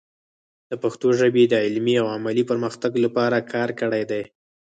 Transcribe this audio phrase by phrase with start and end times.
[0.69, 4.23] د پښتو ژبې د علمي او عملي پرمختګ لپاره کار کړی دی.